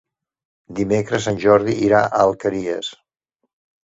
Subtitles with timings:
[0.77, 2.91] Dimecres en Jordi irà a les Alqueries.